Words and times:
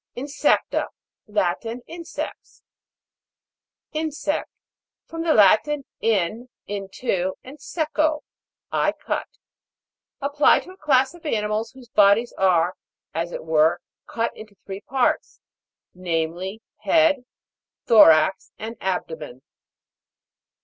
INSEC'TA. 0.17 0.87
Latin. 1.27 1.83
Insects. 1.85 2.63
IN'SECT. 3.93 4.49
From 5.05 5.21
the 5.21 5.35
Latin, 5.35 5.85
in, 5.99 6.49
into, 6.65 7.33
and 7.43 7.61
seco, 7.61 8.23
I 8.71 8.93
cut. 8.93 9.27
Applied 10.19 10.63
to 10.63 10.71
a 10.71 10.77
class 10.77 11.13
of 11.13 11.23
animals, 11.23 11.73
whose 11.73 11.87
bodies 11.89 12.33
are, 12.35 12.73
as 13.13 13.31
it 13.31 13.45
were, 13.45 13.79
cut 14.07 14.35
into 14.35 14.55
three 14.65 14.81
parts; 14.81 15.39
name 15.93 16.33
ly, 16.35 16.61
head, 16.77 17.23
thorax, 17.85 18.53
and 18.57 18.77
abdomen. 18.81 19.43